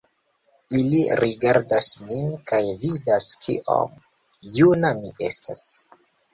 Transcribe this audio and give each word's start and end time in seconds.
Ili 0.77 1.01
rigardas 1.19 1.89
min, 2.07 2.33
kaj 2.53 2.63
vidas 2.87 3.29
kiom 3.45 3.95
juna 4.59 4.95
mi 5.05 5.17
estas. 5.33 5.71